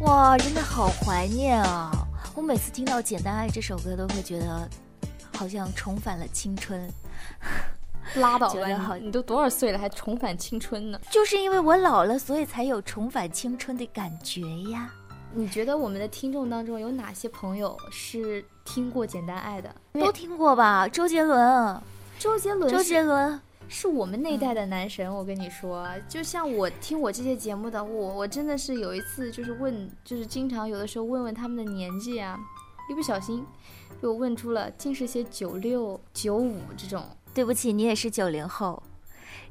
[0.00, 1.90] 哇，真的好怀念啊！
[2.34, 4.68] 我每次听到《简单爱》这首歌，都会觉得
[5.36, 6.88] 好像重返了青春。
[8.14, 11.00] 拉倒吧好，你都多少岁了还重返青春呢？
[11.10, 14.90] 就是因为我老了，所以才有重返青春的感觉呀。
[15.38, 19.70] 你觉得我们的听众当中有哪些朋友是听过《简单爱》的？
[19.92, 20.88] 都听过吧？
[20.88, 21.78] 周杰伦，
[22.18, 23.38] 周杰伦，周杰伦，
[23.68, 25.14] 是我们那一代的男神。
[25.14, 32.38] 我跟你说，就像我听我这些节目的我，我真的是有一次就是问，就是经常有的时候问问他们的年纪啊，
[32.90, 33.44] 一不小心
[34.00, 37.04] 被我问出了，竟是些九六、九五这种。
[37.34, 38.82] 对不起，你也是九零后，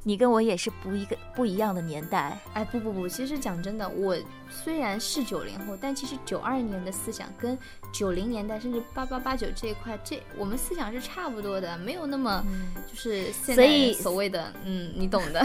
[0.07, 2.37] 你跟我也是不一个不一样的年代。
[2.53, 4.15] 哎，不不不，其实讲真的，我
[4.51, 7.57] 虽然是九零后，但其实九二年的思想跟
[7.91, 12.45] 九零年代甚至八八八九这一块，这我们思想是差不多的，没有那么
[12.87, 15.43] 就是现在所谓的嗯，你懂的。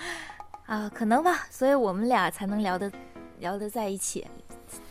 [0.66, 2.92] 啊，可能吧，所以我们俩才能聊得
[3.38, 4.26] 聊得在一起。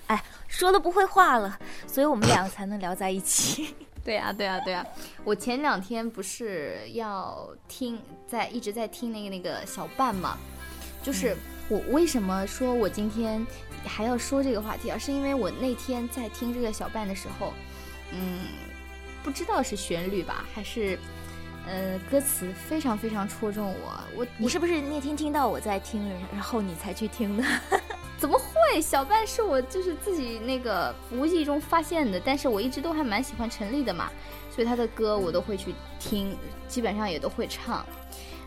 [0.08, 3.76] 哎，说的不会话了，所以我们俩才能聊在一起。
[4.06, 4.86] 对啊、对啊、对啊、
[5.24, 10.38] 我前两天不是要听，在一直在听那个那个小半嘛，
[11.02, 11.36] 就是
[11.68, 13.44] 我为什么说我今天
[13.84, 14.98] 还要说这个话题啊？
[14.98, 17.52] 是因为我那天在听这个小半的时候，
[18.12, 18.42] 嗯，
[19.24, 21.00] 不知道是旋律吧，还是
[21.68, 27.44] 呃歌词非常非常戳中我，我你是不是那天听到我在听，然后你才去听的？
[28.18, 28.82] 怎么会？
[28.82, 34.10] 小半是我就是自己那个无意中发现的，但是我一直都还蛮喜欢陈粒的嘛，
[34.50, 36.36] 所以他的歌我都会去听，
[36.68, 37.86] 基本上也都会唱。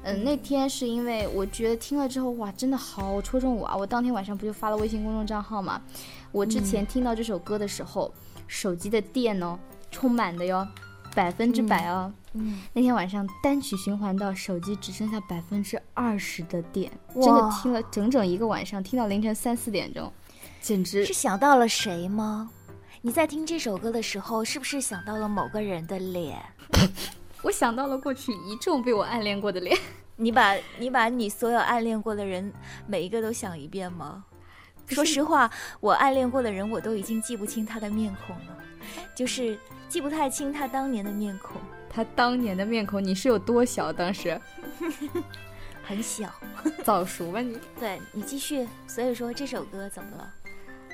[0.04, 3.76] 嗯，那天是因为我觉得听了之后，哇，真的好戳中我啊！
[3.76, 5.80] 我当天晚上不就发了微信公众账号嘛？
[6.30, 8.12] 我之前听到这首歌的时候，
[8.46, 9.58] 手机的电哦，
[9.90, 10.66] 充满的哟，
[11.14, 12.10] 百分之百哦。
[12.10, 12.14] 嗯，
[12.72, 20.12] 那天晚上单曲循环到手机只剩下百分之二十的电，真的听了整整一个晚上，听到凌晨三四点钟，
[20.60, 22.50] 简直是想到了谁吗？
[23.02, 26.38] 你在听这首歌的时候，是不是想到了某个人的脸？
[27.42, 29.78] 我想到了过去一众被我暗恋过的脸。
[30.16, 32.52] 你把你把你所有暗恋过的人
[32.88, 34.24] 每一个都想一遍吗？
[34.88, 35.48] 说实话，
[35.78, 38.58] 我暗恋过的人，我都已经记不清他的面孔了，
[39.14, 39.56] 就是
[39.88, 41.60] 记不太清他当年的面孔，
[41.98, 43.92] 他当年的面孔，你是有多小？
[43.92, 44.40] 当时
[45.82, 46.32] 很小。
[46.84, 47.58] 早熟吧你？
[47.80, 50.32] 对你继续，所以说这首歌怎么了？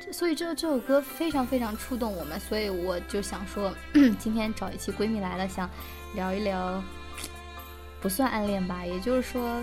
[0.03, 3.71] 这所以这这首歌非常非常触动我们，所以我就想说，
[4.19, 5.69] 今天找一期闺蜜来了，想
[6.15, 6.83] 聊一聊，
[8.01, 9.61] 不算暗恋吧，也就是说，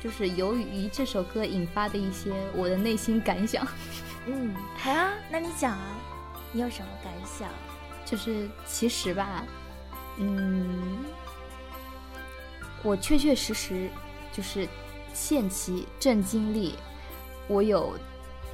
[0.00, 3.66] 就是由于这首歌引发的一些我的内心感想。
[4.28, 5.96] 嗯，好啊，那你讲啊，
[6.52, 7.48] 你有什么感想？
[8.04, 9.44] 就是其实吧，
[10.18, 11.04] 嗯，
[12.82, 13.88] 我确确实实
[14.32, 14.66] 就是
[15.12, 16.74] 现期正经历，
[17.48, 17.94] 我有，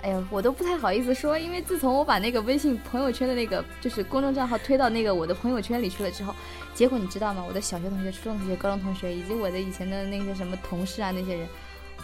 [0.03, 6.35] 哎呦，我都不太好意思说，因为自从我把那个微信朋友圈的那个就是公众账号推到那个我的朋友圈里去了之后，
[6.75, 7.45] 结果你知道吗？
[7.47, 11.49] 我的小学同学、初中同学、高中同学，以及我的以前的那些什么同事啊那些人，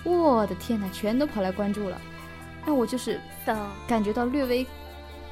[0.05, 2.01] 我的天呐，全都跑来关注了，
[2.65, 3.57] 那我就是到
[3.89, 4.65] 感觉到略微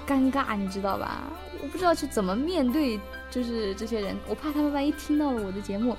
[0.07, 1.23] 尴尬，你知道吧？
[1.63, 3.01] 我不知道去怎么面对，
[3.31, 5.97] 就是这些人，我怕他们万一听到了我的节目，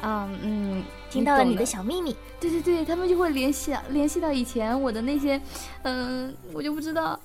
[0.00, 2.14] 啊嗯，听到了你的小秘密。
[2.38, 5.40] 对对对，他们就会联系啊联系到以前我的那些，
[5.82, 7.18] 嗯、我就不知道，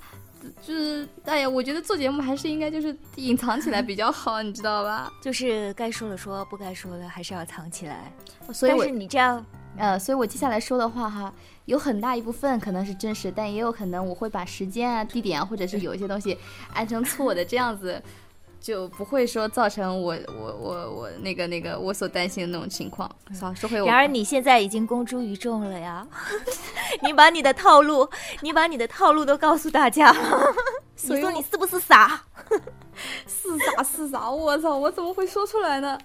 [0.66, 5.12] 就是哎呀，我觉得做节目还是应该就是隐藏起来比较好，你知道吧？
[5.22, 8.12] 就是该说的说，不该说的还是要藏起来。
[8.54, 9.46] 所以我但是你这样，
[9.78, 11.34] 呃，所以我接下来说的话哈，
[11.66, 16.38] 有很大一部分可能是真实，但也有可能我会把时间啊、地点啊，或者是有一些东西
[16.74, 18.02] 按成错的，这样子
[18.60, 23.10] 就不会说造成我我我我那个那个我所担心的那种情况。
[23.40, 26.06] 好，说回我，然而你现在已经公诸于众了呀！
[27.02, 28.08] 你把你的套路，
[28.42, 30.16] 你把你的套路都告诉大家
[31.04, 32.22] 你说你是不是傻？
[33.26, 35.98] 是傻是傻，我操，我怎么会说出来呢？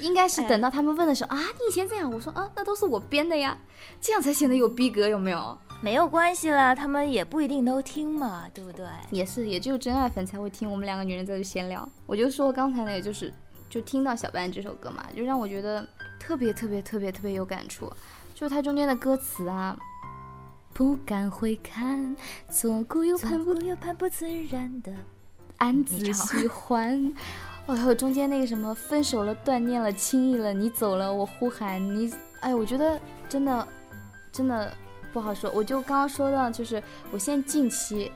[0.00, 3.56] 应该是等到他们问的时候、啊，你以前这样，我说啊，那都是我编的呀，
[4.00, 5.58] 这样才显得有逼格，有没有？
[5.80, 8.84] 没有关系啦，他们也不一定都听嘛，对不对？
[9.10, 11.88] 也是，也只有真爱粉才会听我们两个女人在这闲聊。
[12.04, 13.32] 我就说刚才那个，就是
[13.70, 15.86] 就听到小半这首歌嘛，就让我觉得
[16.18, 17.92] 特别特别特别特别有感触。
[18.34, 19.76] 就它中间的歌词啊，
[20.72, 22.16] 不敢回看，
[22.50, 24.92] 左顾右盼，左顾右盼不自然的。
[25.58, 27.12] 暗自喜欢。
[27.68, 32.10] 哦，还有中间那个什么，分手了，断念了，轻易了，你走了，我呼喊你。
[32.40, 32.98] 哎，我觉得
[33.28, 33.68] 真的
[34.32, 34.72] 真的
[35.12, 35.50] 不好说。
[35.54, 36.82] 我就刚刚说到，就是
[37.12, 38.10] 我现在近期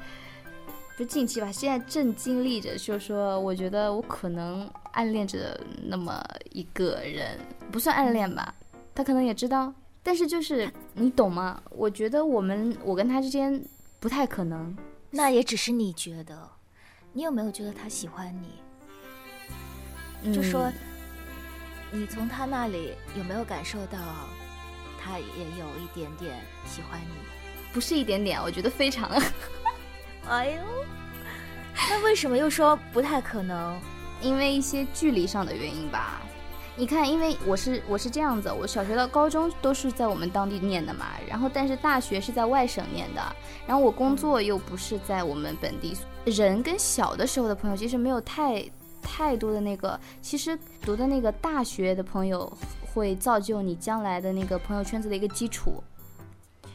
[0.96, 7.38] 不是近期吧，现在正经历着，就是说，我觉得我可能暗恋着那么一个人，
[7.70, 8.54] 不算暗恋吧，
[8.94, 9.70] 他可能也知道，
[10.02, 11.62] 但是就是你懂吗？
[11.68, 13.62] 我觉得我们我跟他之间
[14.00, 14.74] 不太可能。
[15.10, 16.48] 那也只是你觉得，
[17.12, 18.61] 你有没有觉得他喜欢你？
[20.30, 20.72] 就嗯说
[21.90, 23.98] 你从他那里有没有感受到，
[25.02, 27.14] 他也有一点点喜欢你？
[27.72, 29.10] 不是一点点，我觉得非常。
[30.28, 30.62] 哎呦，
[31.88, 33.80] 那为什么又说不太可能？
[34.20, 36.20] 因为一些距离上的原因吧。
[36.74, 43.36] 你看，因为我是我是这样子，我小学到高中都是在我们当地念的嘛，然后但是大学是在外省念的，
[43.66, 48.64] 然后我工作又不是在我们本地，人跟小的时候的朋友其实没有太
[49.02, 52.50] 太多的那个，其实读的那个大学的朋友
[52.94, 55.82] 会造就你将来的那个朋友圈子的一个基础，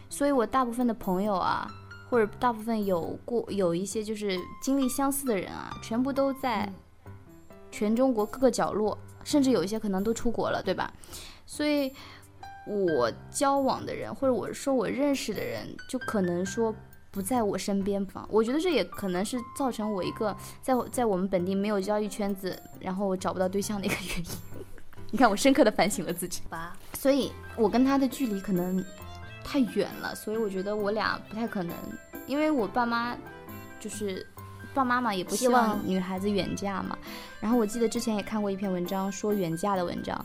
[0.10, 1.68] 所以我大部分的朋友啊，
[2.10, 6.72] 或者大部分有过有一些就是经历相似的人啊，全部都在
[7.72, 10.92] 全中国各个角落，甚至有一些可能都出国了，对吧？
[11.46, 11.94] 所以，
[12.66, 16.74] 我交往的人，或者我说我认识的人，就可能说
[17.18, 18.28] 不在我身边吧。
[18.30, 24.26] 我觉得这也可能是造成我一个在在我们本地没有交易圈子，然后我找不到对象的一个原因。
[25.10, 26.44] 你看，我深刻的反省了自己。
[26.48, 28.86] 吧，所以我跟他的距离可能
[29.44, 31.76] 太远了，所以我觉得我俩不太可能，
[32.28, 33.18] 因为我爸妈
[33.80, 34.24] 就是
[34.76, 36.96] 爸妈嘛，也不希望女孩子远嫁嘛。
[37.40, 40.24] 然后我记得之前也看过一篇文章，说远嫁的文章，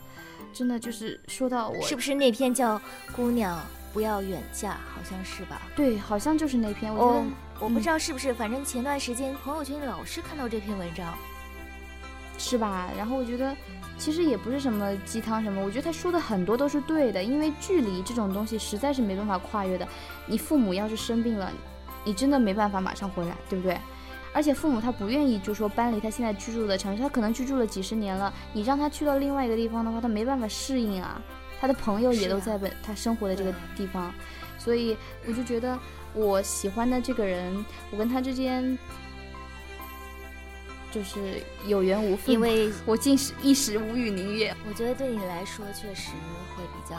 [0.52, 2.76] 真的就是说到我是不是那篇叫
[3.16, 3.58] 《姑娘
[3.92, 4.70] 不要远嫁》？
[4.72, 5.62] 好像是吧？
[5.76, 7.24] 对，好像就是那篇，我觉得、哦，
[7.60, 11.14] 我不知道是不是，反正前段时间朋友圈老是看到这篇文章。
[12.38, 12.88] 是吧？
[12.96, 13.54] 然后我觉得
[13.96, 19.86] 其实也不是什么鸡汤什么，我觉得他说的很多都是对的，因为距离这种东西实在是没办法跨越的。
[20.26, 21.52] 你父母要是生病了，
[22.04, 23.78] 你真的没办法马上回来，对不对？
[24.34, 31.20] 而且父母他不愿意，就说搬离他现在居住的城市，他可能居住了几十年了，你让他去到另外一个地方的话，他没办法适应啊。
[31.62, 34.12] 他的朋友也都在本、他生活的这个地方，
[34.58, 34.96] 所以
[35.28, 35.78] 我就觉得
[36.12, 38.76] 我喜欢的这个人，我跟他之间
[40.90, 44.52] 就是有缘无分，因为我竟是一时无语凝噎。
[44.68, 46.10] 我觉得对你来说确实
[46.56, 46.96] 会比较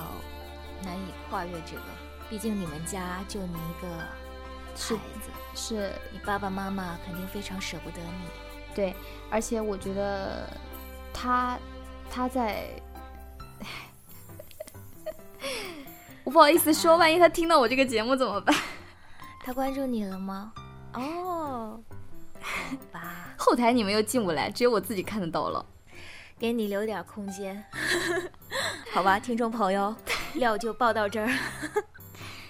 [0.82, 1.84] 难以跨越这个，
[2.30, 3.88] 毕竟你们家就你一个
[4.78, 8.74] 是孩子，是你爸爸妈妈肯定非常舍不得你。
[8.74, 8.96] 对，
[9.30, 10.48] 而且我觉得
[11.14, 11.60] 他
[12.10, 12.70] 他在，
[16.34, 18.56] 不好意思说，万一他听到我这个节目怎么办？
[19.40, 20.52] 他关注你了吗？
[20.96, 21.80] 哦，
[22.42, 25.64] 好吧，后台你们又进不来，只有我自己看得到了。
[26.40, 27.64] 给你留点空间，
[28.92, 29.96] 好吧，听众朋友，
[30.34, 31.30] 料就报到这儿。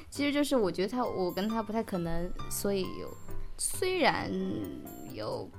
[0.09, 3.09] 其实就是我觉得他，我跟他不太可能，所以有
[3.57, 4.31] 虽然
[5.11, 5.49] 有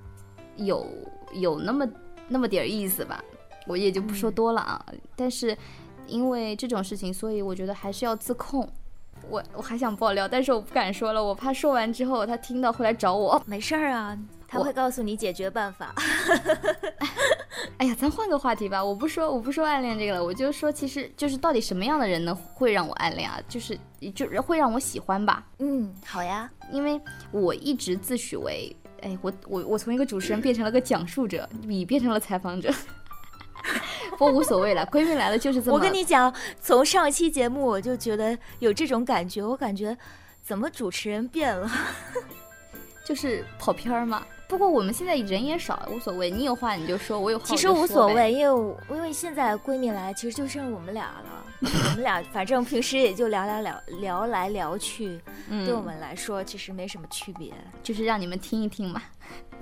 [0.57, 0.87] 有
[1.35, 1.87] 有那么
[2.27, 3.23] 那么点儿意思吧，
[3.67, 4.83] 我也就不说多了啊。
[5.15, 5.57] 但是
[6.07, 8.69] 因为这种事情，所以我觉得还是要自控。
[9.31, 13.43] 我我还想爆料，但是我不敢说了，我怕说完之后他听到会来找我。
[13.47, 15.95] 没事儿啊，他会告诉你解决办法。
[17.79, 23.41] 哎呀，咱换个话题吧，我不说我不说暗恋这个了，我就说其实就是到底什么样的人呢会让我暗恋啊？
[23.49, 23.79] 就是
[24.15, 25.43] 就是会让我喜欢吧。
[25.61, 32.71] 嗯，好呀，因为我一直自诩为，哎，我我我从一个主持人变成了个讲述者，你变成了采访者。
[34.25, 35.77] 不我无所谓了，闺蜜来了就是这么。
[35.77, 39.97] 我跟你讲，从上期节目我就觉得有这种感觉，我感觉
[40.43, 41.71] 怎么主持人变了，
[43.05, 44.25] 就是跑偏儿嘛。
[44.47, 46.31] 不过我们现在人也少，无所谓。
[46.31, 51.45] 你有话你就说，我有话其实无所谓，因为我因为现在闺蜜来，其实就剩我们俩了。
[51.65, 57.55] 我们俩反正平时也就聊聊聊聊来聊去，嗯对我们来说其实没什么区别。
[57.83, 59.03] 就是让你们听一听嘛。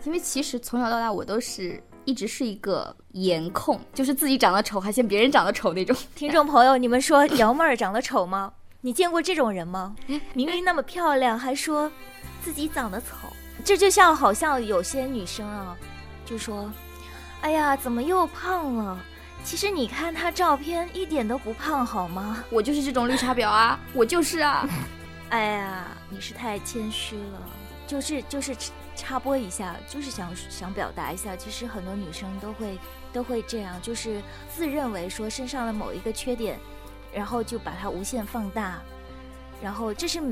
[0.04, 5.96] 因为其实从小到大我都是一直是一个颜控，就是自己长得丑还嫌别人长得丑那种。
[6.14, 8.52] 听众朋友，你们说瑶妹儿长得丑吗？
[8.82, 9.94] 你见过这种人吗？
[10.34, 11.90] 明明那么漂亮，还说
[12.42, 13.06] 自己长得丑，
[13.64, 15.76] 这就像好像有些女生啊，
[16.26, 16.70] 就说
[17.42, 18.98] ：“哎呀，怎么又胖了？”
[19.44, 22.44] 其实你看她照片一点都不胖，好吗？
[22.50, 24.68] 我就是这种绿茶婊啊， 我就是啊。
[25.30, 27.40] 哎呀，你是太谦虚了。
[27.86, 28.54] 就是就是
[29.02, 32.78] 插播一下，就是想想表达一下，其实很多女生都会
[33.12, 36.56] 都会这样，就是自认为说身上的某一个缺点，
[37.12, 38.80] 然后就把它无限放大，
[39.60, 40.22] 然后这是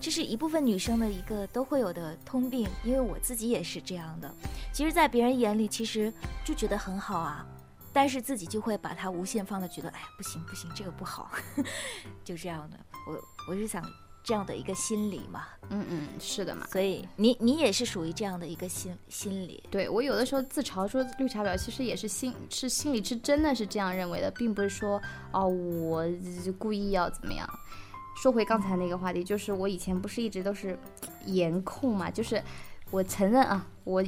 [0.00, 4.28] 这是一部分女生的一个都会有的通病，因为我自己也是这样的。
[4.72, 6.12] 其实，在别人眼里，其实
[6.44, 7.46] 就觉得很好啊，
[7.92, 11.30] 但是自己就会把它无限放大，觉得哎呀不行不行，这个不好，
[12.24, 12.76] 就这样的。
[13.06, 13.16] 我
[13.48, 13.80] 我是想
[14.22, 15.44] 这样的一个心理嘛。
[15.70, 16.66] 嗯嗯，是的嘛。
[16.70, 25.00] 所以你你也是属于这样的一个心心理，对我有的时候自嘲说绿茶婊，其实也是心是心里是真的是这样认为的，并不是说
[25.32, 26.04] 哦我
[26.58, 27.48] 故意要怎么样。
[28.20, 30.78] 说回刚才那个话题，就是我以前不是一直都是
[31.26, 32.42] 颜控嘛，就是
[32.90, 34.02] 我承认啊，我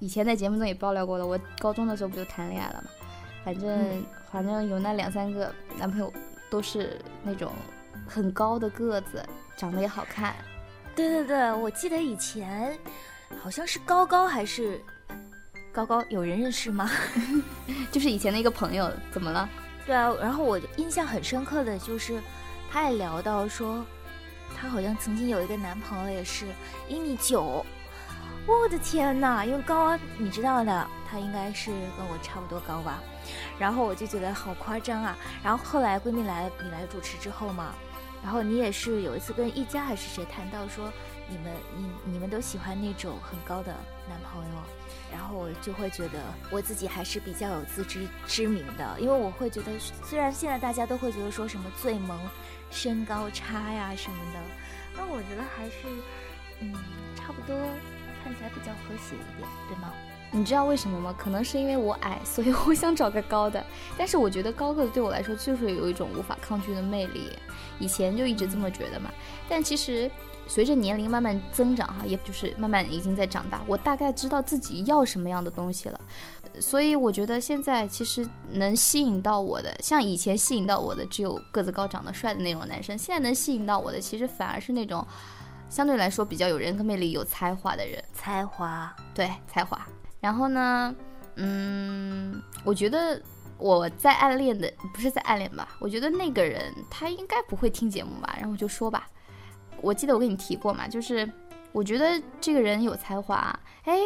[0.00, 2.90] 以前在节目中也爆料过了，我高中的时候不就谈恋爱了嘛，
[3.44, 4.04] 反正、嗯
[4.34, 6.12] 反正有那两三个男朋友
[6.50, 7.52] 都是那种
[8.06, 9.24] 很高的个子，
[9.56, 10.34] 长得也好看，
[10.94, 12.78] 对对对，我记得以前
[13.42, 14.80] 好像是高高还是
[15.72, 16.90] 高高，有人认识吗？
[17.90, 19.48] 就是以前的一个朋友，怎么了？
[19.86, 22.20] 对啊，然后我印象很深刻的就是，
[22.70, 23.84] 他也聊到说，
[24.56, 26.46] 他好像曾经有一个男朋友也是
[26.88, 27.64] 一米九，
[28.46, 33.02] 我的天呐，因为高啊，你知道的，他应该是跟我差不多高吧，
[33.58, 35.16] 然后我就觉得好夸张啊。
[35.42, 37.74] 然后后来闺蜜来你来主持之后嘛，
[38.24, 40.90] 然后你也是有一次跟一家还是谁谈到说，
[41.28, 43.72] 你们你你们都喜欢那种很高的
[44.08, 44.62] 男朋友。
[45.12, 46.18] 然后我就会觉得
[46.50, 52.18] 我自己还是比较有自知之明的，因为我会觉得，虽然现在大家都会觉得说什么最萌
[52.70, 54.40] 身高差呀什么的，
[54.96, 55.86] 那我觉得还是，
[56.60, 56.74] 嗯，
[57.14, 57.56] 差不多
[58.24, 59.92] 看起来比较和谐一点，对吗？
[60.36, 61.14] 你知道为什么吗？
[61.16, 63.64] 可能是因为我矮，所以我想找个高的。
[63.96, 67.30] 但是我觉得高个子对我来说就是有一种无法抗拒的魅力，
[67.78, 69.12] 以前就一直这么觉得嘛。
[69.48, 70.10] 但其实
[70.48, 76.00] 随着年龄慢慢增长，哈，也就是慢慢已经在长大，我大概知道自己要什么样的东西了。
[76.60, 85.06] 所以我觉得现在其实能吸引到我的，像以前吸引到我的只有个子高、长得帅的那种男生，现在能吸引到我的，其实反而是那种
[85.70, 88.02] 相对来说比较有人格魅力、有才华的人。
[88.12, 89.86] 才华，对才华。
[90.24, 90.96] 然后呢，
[91.36, 93.20] 嗯，我觉得
[93.58, 95.68] 我在暗恋的不是在暗恋吧？
[95.78, 98.34] 我觉得那个人他应该不会听节目吧？
[98.38, 99.06] 然后我就说吧，
[99.82, 101.30] 我记得我跟你提过嘛，就是
[101.72, 103.98] 我觉得这个人有才华，哎，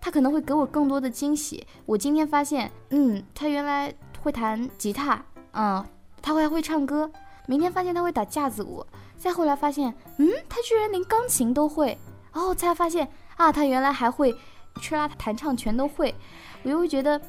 [0.00, 1.66] 他可能会给我更多的惊喜。
[1.84, 5.84] 我今天发现，嗯，他原来会弹吉他，嗯，
[6.22, 7.10] 他还会唱歌。
[7.46, 8.82] 明天发现他会打架子鼓，
[9.18, 11.98] 再后来发现，嗯，他居然连钢琴都会。
[12.32, 13.06] 哦，才发现
[13.36, 14.34] 啊，他原来还会
[14.80, 16.14] 吹拉弹唱全都会。
[16.62, 17.20] 我就会觉得，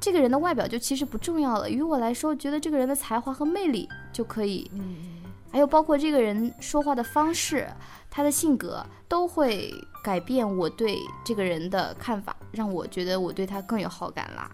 [0.00, 1.68] 这个人的外表就其实不重要了。
[1.68, 4.70] 于我来说，觉得这个人的才华和魅力就可以。
[4.74, 7.68] 嗯，还有包括这个人说话的方式，
[8.10, 14.50] 他的性格都会改变我对这个人的看法，让我觉得我对他更有好感啦。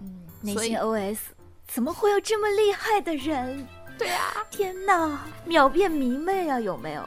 [0.00, 1.18] 嗯，内心 OS，
[1.66, 3.66] 怎么会有这么厉害的人？
[3.98, 7.02] 对啊，天哪，秒变迷妹啊，有没有？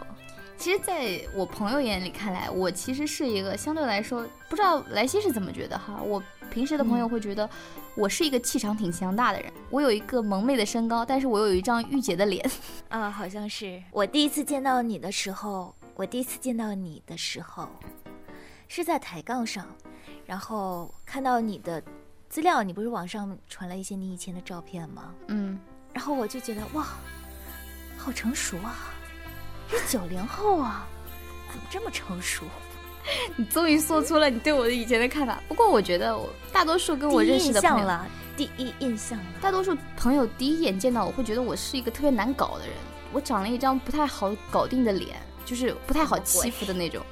[0.64, 6.02] 其实，在我朋友眼里看来，我其实是一个相对来说，不知道莱西是怎么觉得哈。
[6.02, 7.50] 我平时的朋友会觉得
[7.96, 12.50] 我是一个气场挺强大的人，我有一个萌妹的身高，但是我有一张御姐的脸。
[12.88, 17.68] 啊，好像是我第一次见到你的时候，我第一次见到你的时候，
[18.70, 19.68] 是在抬杠上，
[20.26, 21.84] 然后看到你的
[22.30, 25.14] 资料，你不是网上传了一些你以前的照片吗？
[25.28, 25.60] 嗯，
[25.92, 26.88] 然后我就觉得哇，
[27.98, 28.93] 好成熟啊，
[29.70, 30.88] 是九零后啊，
[31.52, 32.46] 怎么这么成熟？
[33.36, 35.42] 你终于说出了你对我的以前的看法。
[35.48, 39.26] 不过我觉得我大多数跟我认识的朋友，印象了，第一印象了。
[39.42, 42.76] 大多数朋友第一眼见到我会觉得我是一个特别难搞的人，
[43.12, 47.04] 我长了一张不太好搞定的脸，就是不太好欺负的那种。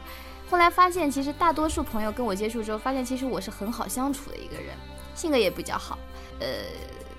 [0.50, 4.74] 后来发现，其实大多数朋友跟我接触之后，发现其实我是很好相处的一个人，
[5.14, 5.98] 性格也比较好。
[6.40, 6.48] 呃，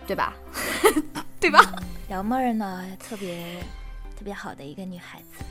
[0.07, 0.35] 对吧？
[1.41, 1.61] 对吧？
[2.09, 3.63] 瑶妹儿呢，特别
[4.23, 5.45] 特别好的一个女孩子，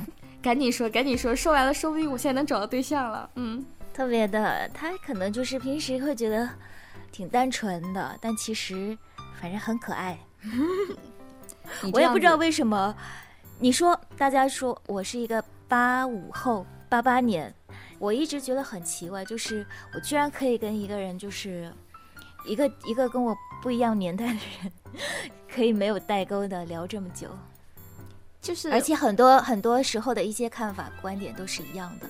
[0.40, 3.28] 赶紧说，赶紧说，说完了，说不定我现在能找到对象了。
[3.34, 6.48] 嗯，特别的，她可能就是平时会觉得
[7.12, 8.96] 挺单纯的，但其实
[9.38, 10.18] 反正很可爱。
[11.92, 12.96] 我也不知道为什么，
[13.58, 17.54] 你说大家说我是一个八五后，八八年，
[17.98, 21.70] 我一直觉得很奇怪，就是我居然可以跟一个人，就是
[22.46, 24.72] 一个一个跟我不一样年代的人，
[25.54, 27.28] 可以没有代沟的聊这么久，
[28.46, 32.06] 就是而且很多很多时候的一些看法观点都是一样的。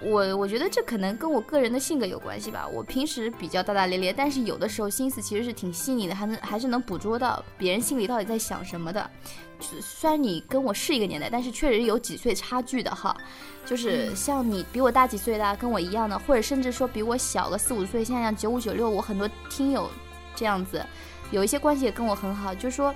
[0.00, 2.68] 我我觉得这可能跟我个人的性格有关系吧。
[2.68, 9.10] 我平时比较大大咧咧，但是有的时候心思其实是挺细腻的，还能还是能捕捉到别人心里到底在想什么的。
[9.58, 13.16] 虽然你跟我是一个年代，但是确实有几岁差距的哈。
[13.64, 19.88] 就是像你比我大几岁的，跟我一样的，或者甚至说比我小个四五岁，现在像九五九六，我很多听友
[20.36, 20.84] 这样子，
[21.30, 22.94] 有一些关系也跟我很好，就是说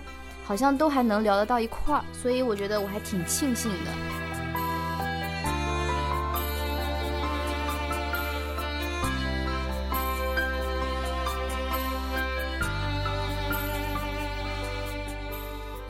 [0.49, 3.90] 好像都还能聊得到一块儿，所以我觉得我还挺庆幸的。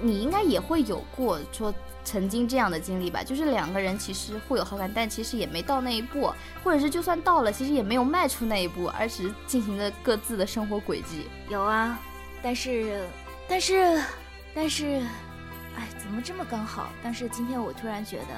[0.01, 1.73] 你应该也会有过说
[2.03, 6.35] 曾经这样的经历吧，就是两个人其实互有好感，但其实也没到那一步，
[6.65, 11.29] 或者是就算到了，其实也没有迈出那一步，而是进行着各自的生活轨迹。
[11.49, 11.97] 有啊，
[12.43, 13.07] 但是，
[13.49, 14.03] 但是，
[14.61, 15.01] 但是，
[15.77, 16.89] 哎，怎么这么刚好？
[17.01, 18.35] 但是今天我突然觉得，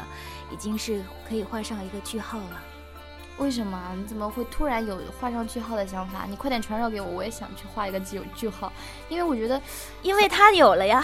[0.53, 2.63] 已经是可以画上一个句号了。
[3.39, 3.81] 为什么？
[3.97, 6.27] 你怎么会突然有画上句号的想法？
[6.29, 8.71] 你快点传授给我，我也想去画一个句句号，
[9.09, 9.59] 因为我觉得，
[10.03, 11.03] 因为他有了呀，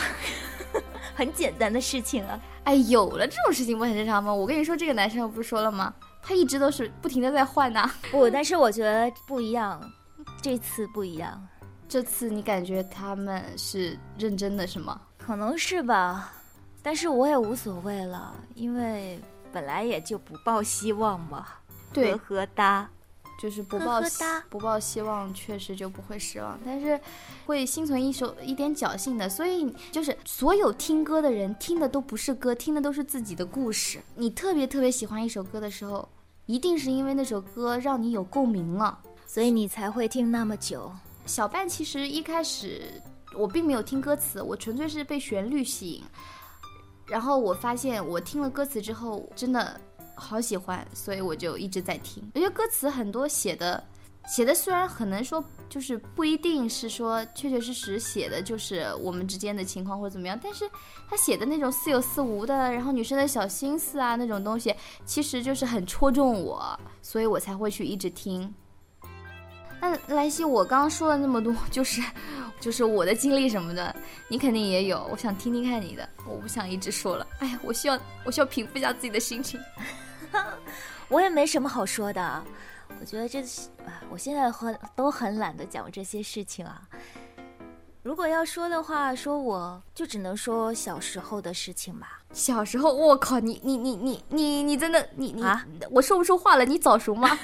[1.17, 2.39] 很简单的事情啊。
[2.65, 4.31] 哎，有了这种事情不很正常吗？
[4.35, 5.95] 我跟你说，这个男生我不是说了吗？
[6.23, 7.91] 他一直都是不停的在换呐。
[8.11, 9.81] 不，但是我觉得不一样，
[10.43, 11.49] 这次不一样。
[11.89, 15.01] 这次你感觉他们是认真的，是吗？
[15.19, 16.33] 可能是吧，
[16.83, 19.21] 但是我也无所谓了，因为
[19.53, 21.47] 本来也就不抱希望嘛。
[21.93, 22.89] 对，呵呵哒，
[23.41, 24.01] 就是不抱
[24.51, 27.01] 不抱希望，确实就不会失望，但是
[27.47, 29.29] 会心存一首一点侥幸的。
[29.29, 34.01] 所以就是所有听歌的人听的都不是歌，听的都是自己的故事。
[34.17, 36.09] 你特别特别喜欢一首歌的时候，
[36.47, 40.93] 一定是因为那首歌让你有共鸣了，所以你才会听那么久。
[41.27, 43.03] 小半其实一开始
[43.37, 46.03] 我并没有听歌词，我纯粹是被旋律吸引，
[47.07, 49.79] 然后我发现我听了歌词之后，真的。
[50.19, 52.27] 好喜欢，所以我就一直在听。
[52.35, 53.85] 我觉得歌词很多写的，
[54.27, 60.65] 写的虽然很能说，就是不一定是说确确实实写的就是我们之间的情况或者怎么样，但是
[61.07, 68.51] 他写的那种似有似无的，然后女生的小心思啊那种东西，其实就是很戳中我，所以我才会去一直听。
[69.89, 72.03] 那兰溪，我刚刚说了那么多，就是
[72.61, 73.95] 就是我的经历什么的，
[74.29, 77.27] 你肯定也有，我想听听看你的，我不想一直说了。
[77.39, 79.61] 哎呀，我需要我需要平复一下自己的心情。
[81.09, 82.45] 我也没什么好说的，
[83.01, 83.45] 我觉得这，
[84.11, 86.83] 我现在很都很懒得讲这些事情啊。
[88.03, 92.21] 如果要说的话，说我就只能说小时候的事情吧。
[92.33, 97.39] 小时候，我靠，你你你你你你真的你你啊，我说不出话了，你早熟吗？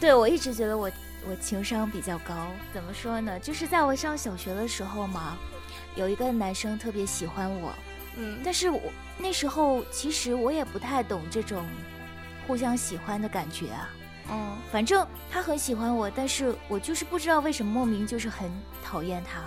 [0.00, 0.90] 对，我一直觉得我
[1.28, 2.48] 我情商比较高。
[2.72, 3.38] 怎么说呢？
[3.38, 5.36] 就是在我上小学的时候嘛，
[5.94, 7.72] 有一个男生特别喜欢我。
[8.16, 8.80] 嗯，但是我
[9.18, 11.64] 那时候其实我也不太懂这种
[12.46, 13.90] 互相喜欢的感觉啊。
[14.32, 18.50] 嗯，反正他很喜欢我，但是我就是不知道为什么莫名就是很
[18.82, 19.42] 讨厌他。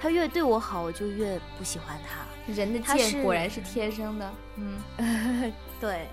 [0.00, 2.52] 他越对我好，我就越不喜欢他。
[2.52, 4.32] 人的贱果然是天生的。
[4.56, 6.06] 嗯， 对。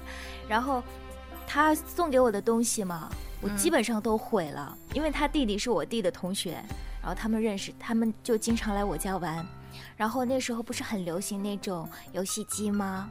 [0.48, 0.84] 然后
[1.48, 3.10] 他送给我的东西嘛，
[3.42, 6.52] 我基本上都毁了，因为他弟弟是我弟的同学，
[7.02, 9.46] 然后他们认识，他们就经常来我家玩。
[9.96, 13.10] 然后那时候不是很流行那种游戏机吗？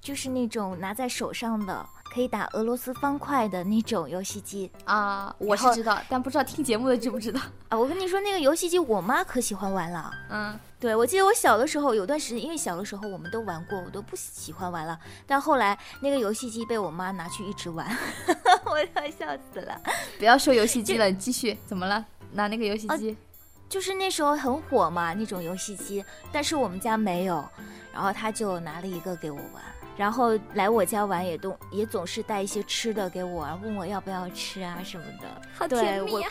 [0.00, 5.36] 就是那种拿在手上的，可以打俄罗斯方块的那种游戏机啊。
[5.36, 7.76] 我是知道，但不知道听节目的知不知道啊？
[7.78, 10.10] 我跟你说，那个游戏机我妈可喜欢玩了。
[10.30, 14.98] 嗯， 对，我记得我小的时候有段时间，因为小的时候我们都玩过，我都不喜欢玩了。
[15.26, 17.86] 但后来那个游戏机被我妈拿去一直玩，
[18.64, 19.78] 我要笑死了。
[20.18, 21.58] 不要说游戏机了，继续。
[21.66, 22.02] 怎么了？
[22.32, 23.14] 拿那个游戏机？
[23.68, 26.02] 就是那时候很火嘛，那种游戏机，
[26.32, 27.44] 但是我们家没有，
[27.92, 29.62] 然后他就拿了一个给我玩，
[29.96, 35.42] 然后来我家玩也都也总是带一些吃的给我，问我要不要吃啊什么的。
[35.54, 36.30] 好甜蜜啊！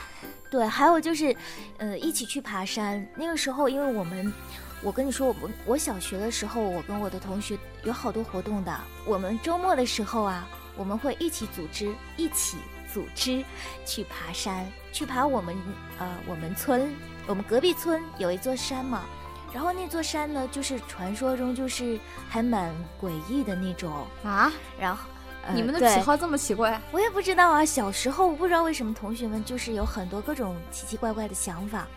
[0.49, 1.35] 对，还有就是，
[1.77, 3.05] 呃，一起去爬山。
[3.15, 4.31] 那个时候，因为我们，
[4.81, 8.79] 我跟你说，我我小学的时候，我跟我的同学有好多活动的。
[9.05, 10.47] 我们周末的时候啊，
[10.77, 12.57] 我们会一起组织，一起
[12.93, 13.43] 组织
[13.85, 15.55] 去爬山，去爬我们
[15.97, 16.93] 呃我们村。
[17.27, 19.03] 我们隔壁村有一座山嘛，
[19.55, 25.07] 然后那座山呢，就是传说中就是还蛮诡异的那种，啊，然后。
[25.47, 26.81] 呃你们的喜好这么奇怪？
[26.91, 31.87] 我也不知道啊，小时候不知道为什么同学们就是有很多各种奇奇怪怪的想法，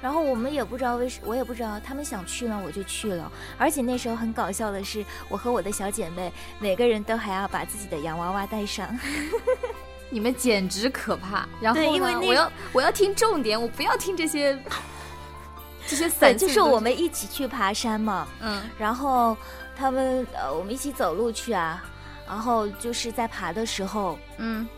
[0.00, 3.30] 然后我们也不知道为什，我也不知道他们想去呢，我就去了。
[3.58, 8.88] 而且那时候很搞笑的是，我和我的小姐妹每个人都还要把自己的洋娃娃带上。
[10.08, 11.46] 你们简直可怕！
[11.60, 14.58] 然后呢，因为那我要我要听重点，我不要听这些
[16.34, 18.62] 就是我们一起去爬山嘛，嗯。
[18.78, 19.36] 然后
[19.76, 21.82] 他们呃，我们一起走路去啊，
[22.26, 24.68] 然后就是在爬的时候，嗯。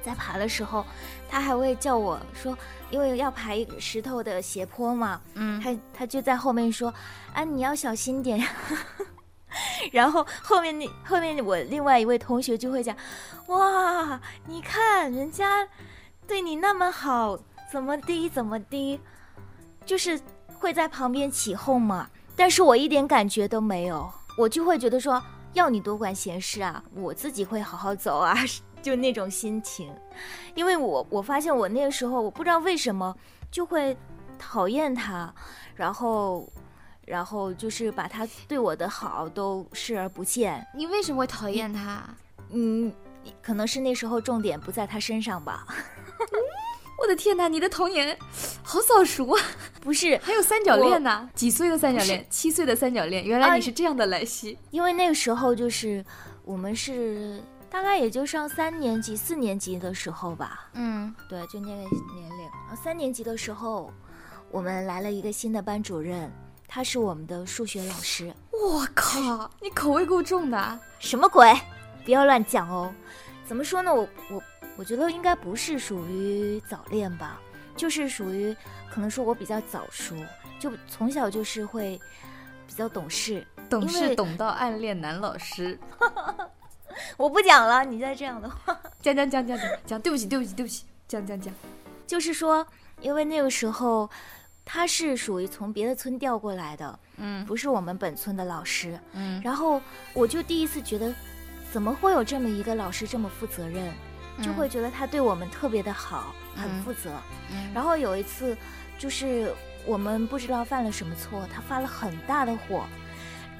[0.00, 0.86] 在爬的时候，
[1.28, 2.56] 他还会叫我说，
[2.88, 6.94] 因为要爬一个石头的斜坡嘛，嗯，他他就在后面说
[7.34, 8.40] ：“啊，你要小心点。
[9.92, 12.96] ”然后后面那后面我另外一位同学就会讲
[13.48, 15.66] ：“哇，你看人家
[16.26, 17.38] 对你那么好，
[17.70, 18.98] 怎么滴怎么滴，
[19.84, 20.18] 就是
[20.58, 25.22] 会在旁边起哄吗。”但是我一点感觉都没有，我就会觉得说
[25.54, 28.34] ：“要你多管闲事啊，我自己会好好走啊。
[28.80, 29.92] ”就那种心情，
[30.54, 33.12] 因为我我发现我那个时候我不知道为什么
[33.50, 33.96] 就会
[34.38, 35.34] 讨厌他，
[35.74, 36.48] 然后，
[37.04, 40.64] 然后就是把他对我的好都视而不见。
[40.76, 42.04] 你为什么会讨厌他？
[42.50, 42.92] 嗯，
[43.42, 45.66] 可能是那时候重点不在他身上吧。
[46.98, 48.18] 我的天哪，你的童年
[48.62, 49.40] 好早熟啊！
[49.80, 51.30] 不是，还有三角恋呢？
[51.32, 52.26] 几岁的三角恋？
[52.28, 53.24] 七岁的三角恋。
[53.24, 54.58] 原来啊你是这样的来西。
[54.70, 56.04] 因为那个时候就是
[56.44, 60.68] 我们是大概也就上三年级、四年级的时候吧。
[60.74, 62.44] 嗯对，就那个年龄。
[62.66, 63.92] 然后三年级的时候，
[64.50, 66.30] 我们来了一个新的班主任，
[66.66, 68.34] 他是我们的数学老师。
[68.50, 70.78] 我靠，你口味够重的啊。
[70.98, 71.54] 什么鬼？
[72.04, 72.92] 不要乱讲哦。
[73.46, 73.94] 怎么说呢？
[73.94, 74.42] 我我
[74.78, 77.40] 我觉得应该不是属于早恋吧，
[77.76, 78.56] 就是属于
[78.88, 80.14] 可能说我比较早熟，
[80.60, 82.00] 就从小就是会
[82.64, 83.44] 比较懂事。
[83.68, 85.76] 懂事懂到暗恋男老师。
[87.18, 91.52] 我不讲了，你再这样的话， 讲讲讲讲讲讲，对不起对不起对不起，讲讲讲。
[92.06, 92.64] 就是说，
[93.00, 94.08] 因为那个时候
[94.64, 98.98] 他是属于从别的村调过来的，嗯不是我们本村的老师。
[99.12, 99.82] 嗯，然后
[100.14, 101.12] 我就第一次觉得，
[101.72, 103.92] 怎么会有这么一个老师这么负责任？
[104.42, 107.10] 就会觉得他对我们特别的好，很嗯负责。
[107.50, 108.56] 嗯然后有一次，
[108.98, 109.52] 就是
[109.84, 112.84] 我们不知道犯了什么错，他发了很大的火，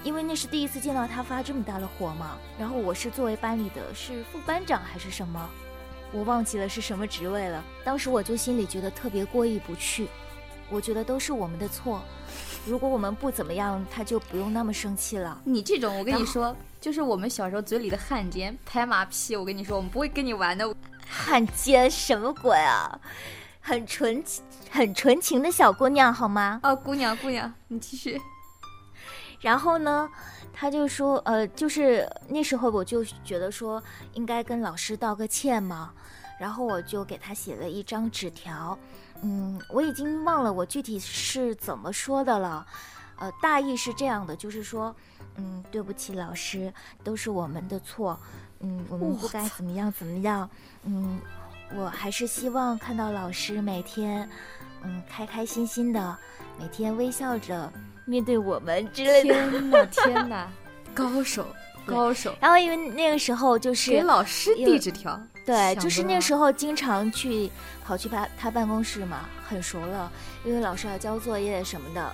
[0.02, 2.36] 因为那是第一次见到他发这么大的火嘛。
[2.58, 5.48] 然后我是作为班里的是副班长还是什么，
[6.12, 7.62] 我忘记了是什么职位了。
[7.84, 10.08] 当时我就心里觉得特别过意不去，
[10.70, 12.02] 我觉得都是我们的错，
[12.68, 15.40] 如果我们不怎么样，他就不用那么生气了。
[15.42, 19.34] 你这种，我跟你说，就是我们小时候嘴里的汉奸、拍马屁。
[19.34, 20.70] 我跟你说，我们不会跟你玩的。
[21.08, 23.00] 汉奸什么鬼啊？
[23.58, 26.60] 很纯情、很纯情的小姑娘，好吗？
[26.62, 28.20] 哦，姑娘，姑娘，你继续。
[29.40, 30.06] 然后呢，
[30.52, 35.92] 他就说，呃，就是那时候我就觉得说应该跟老师道个歉嘛，
[36.38, 38.78] 然后我就给他写了一张纸条，
[39.22, 42.66] 嗯，我已经忘了我具体是怎么说的了，
[43.18, 44.94] 呃，大意是这样的，就是说，
[45.36, 48.18] 嗯，对不起老师，都是我们的错，
[48.60, 50.48] 嗯，我们不该怎么样怎么样，
[50.84, 51.20] 嗯，
[51.74, 54.28] 我还是希望看到老师每天，
[54.82, 56.16] 嗯，开开心心的，
[56.58, 57.72] 每天微笑着。
[58.06, 60.50] 面对我们之类的，天哪，天哪，
[60.94, 61.46] 高手，
[61.84, 65.20] 高手，然后因为那个时候就是给老师递纸条。
[65.48, 67.50] 对，就是那时候经常去
[67.82, 70.12] 跑去他他办公室嘛，很熟了，
[70.44, 72.12] 因为老师要交作业什么的。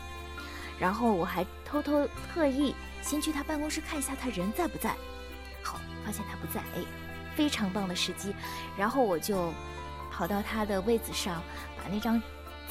[0.78, 4.90] 然后我还偷偷特意先去他办公室看一下他人在不在。
[5.64, 6.84] 好，发现他不在，哎，
[7.34, 8.32] 非常棒的时机。
[8.78, 9.52] 然后我就
[10.12, 11.42] 跑到他的位子上，
[11.76, 12.22] 把那张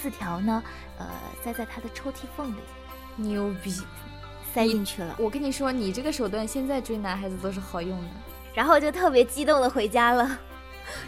[0.01, 0.63] 字条呢，
[0.97, 1.05] 呃，
[1.43, 2.61] 塞在他的抽屉缝里，
[3.17, 3.81] 牛逼！
[4.53, 5.13] 塞进去了。
[5.19, 8.07] 我跟你说，你这个手段现在追男孩子都是好用的。
[8.53, 10.39] 然后就特别激动的回家了，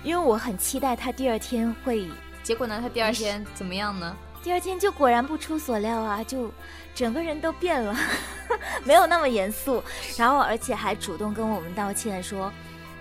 [0.04, 2.08] 因为我很期待他第二天会
[2.44, 4.16] 结果呢，他第二天怎么样呢？
[4.44, 6.52] 第二天就果然不出所料啊，就
[6.94, 7.98] 整个人都变了，
[8.86, 9.84] 没有那么严肃，
[10.18, 12.54] 然后而且还主动跟我们道歉说，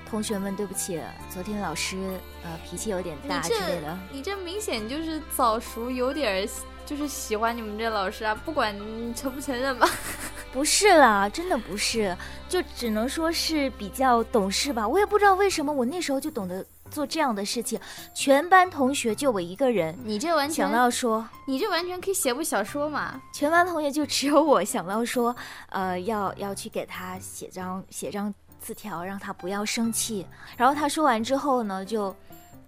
[0.09, 1.99] 同学们对不起，昨天老师
[2.43, 3.99] 呃脾气有点大之类的。
[4.11, 6.49] 你这明显就是早熟，有点
[6.87, 9.87] 就是喜欢你们这老师啊，不管你承不承认吧。
[10.55, 12.17] 不是啦，真的不是，
[12.49, 14.87] 就只能说是比较懂事吧。
[14.87, 17.77] 我也不知道为什么我那时候就懂得做这样的事情，
[18.15, 21.29] 全班同学就我一个人你这完全想，到说。
[21.45, 23.21] 你这完全可以写部小说嘛。
[23.33, 25.35] 全班同学就只有我想到说，
[25.71, 30.25] 呃，要要去给他写张写张字条，让他不要生气。
[30.57, 32.15] 然后他说完之后呢，就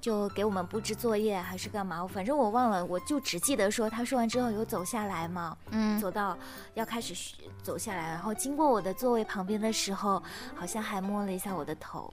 [0.07, 6.39] 就给我们布置作业还是干嘛，反正我忘了，我就只记得说他说完之后有走下来嘛，嗯，走到
[6.75, 10.23] 要开始学走下来，然后经过我的座位旁边的时候，
[10.55, 12.09] 好像还摸了一下我的头，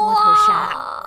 [0.00, 1.04] 摸头杀，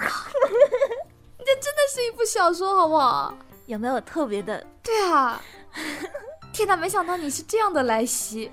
[1.38, 3.34] 你 这真的是一部小说，好不好？
[3.65, 4.65] 有没有特别的？
[4.82, 5.41] 对啊，
[6.54, 8.49] 天哪，没想到你是这样的来袭。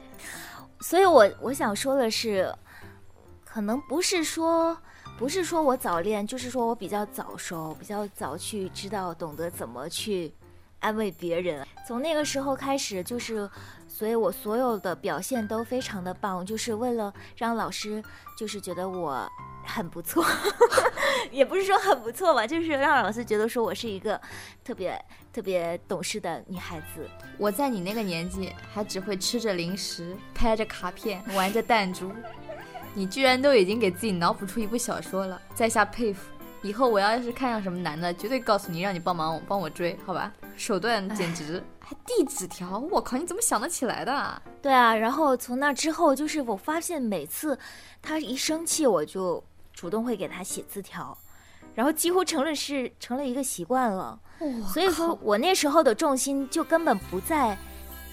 [0.80, 2.52] 所以我我想说的是，
[3.44, 4.76] 可能不是说
[5.18, 10.30] 不是说我早恋，就是说我比较早熟，比较早去知道懂得怎么去
[10.80, 11.66] 安慰别人。
[11.88, 13.48] 从那个时候开始，就是，
[13.88, 18.02] 所以我所有的表现都非常的棒，就是为了让老师
[18.36, 19.26] 就是觉得我
[19.64, 20.22] 很不错，
[21.32, 24.20] 也不是说很不错吧，就是让老师觉得说我是一个
[24.62, 25.02] 特别
[25.32, 27.08] 特别懂事的女孩子。
[27.38, 32.12] 我在你那个年纪，还只会吃着零食，拍着卡片，玩着弹珠。
[32.96, 36.30] 你居然都已经给自己脑补出一部小说了，在下佩服。
[36.62, 40.32] 以后我要是看上什么男的，绝对告诉你，让你帮忙帮我追，好吧？
[40.56, 44.42] 手段简直还递纸条，我靠，你怎么想得起来的？
[44.62, 47.58] 对啊，然后从那之后，就是我发现每次
[48.00, 51.16] 他一生气，我就主动会给他写字条，
[51.74, 54.18] 然后几乎成了是成了一个习惯了。
[54.72, 57.56] 所以说我那时候的重心就根本不在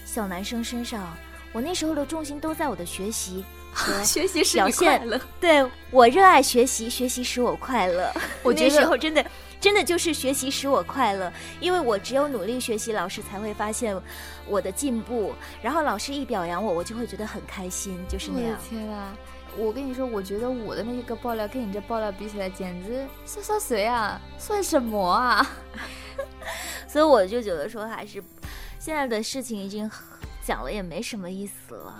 [0.04, 1.16] 小男生身上，
[1.54, 3.63] 我那时候的重心都在我的学习和
[4.04, 5.20] 学习使你快乐。
[5.40, 8.12] 对我热爱学习，学习使我快乐。
[8.42, 9.24] 我觉那时得候真的
[9.60, 13.96] 真的就是学习使我快乐，因为我只有努力学习，老师才会发现
[14.46, 18.58] 我的进步，然后老师一表扬我，我就会觉得很开心，就是我的那样。
[18.68, 19.12] 天呐！
[19.56, 25.46] 我跟你说，我觉得我的那个爆料跟你这爆料比起来，简直算算谁啊，算什么啊？
[26.88, 28.22] 所以我就觉得说，还是
[28.80, 29.88] 现在的事情已经
[30.44, 31.96] 讲了也没什么意思了。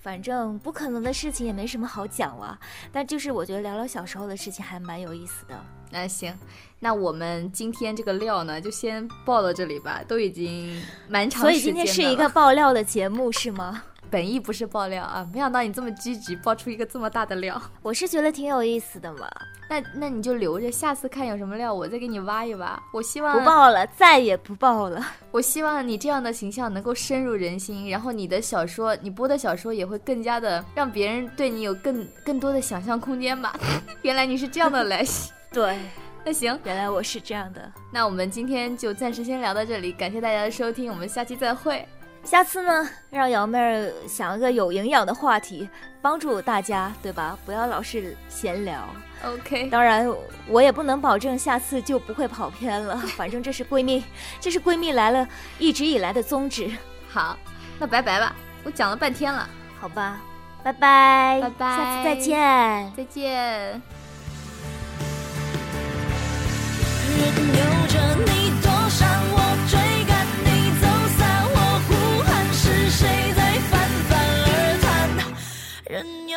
[0.00, 2.58] 反正不可能的事情也没什么好讲了，
[2.92, 5.58] 但就是我觉得聊聊小时候的事情还蛮有意思的。
[5.90, 6.34] 那行，
[6.78, 13.82] 那我们今天这个料呢，就先爆到这里吧，都已经蛮长所以时间的今天是一个爆料的节目是吗？
[14.10, 17.60] 本意不是爆料啊，没想到你这么积极，爆出一个这么大的料。
[17.82, 19.28] 我是觉得挺有意思的嘛。
[19.70, 22.82] 那那你就留着，下次看有什么料，我再给你挖一挖。
[22.92, 25.04] 我希望不爆了，再也不爆了。
[25.30, 33.54] 我希望你这样的形象能够深入人心，然后你的小说，你播的小说也会更加的让别人对你有更更多的想象空间吧。
[34.00, 35.30] 原来你是这样的来袭。
[35.52, 35.78] 对，
[36.24, 37.70] 那行，原来我是这样的。
[37.92, 41.86] 那我们今天就暂时先聊到这里，感谢大家的收听，我们下期再会。
[42.28, 45.66] 下次呢，让瑶妹儿想一个有营养的话题，
[46.02, 47.38] 帮助大家，对吧？
[47.46, 48.86] 不要老是闲聊。
[49.24, 50.06] OK，当然，
[50.46, 52.98] 我也不能保证下次就不会跑偏了。
[53.16, 54.04] 反正这是闺蜜，
[54.40, 55.26] 这是闺蜜来了
[55.58, 56.70] 一直以来的宗旨，
[57.08, 57.34] 好，
[57.78, 59.48] 那拜拜吧，我讲了半天了，
[59.80, 60.20] 好吧？
[60.62, 62.92] 拜拜，拜拜下次再见。
[62.94, 63.97] 再见。
[75.90, 76.27] 喊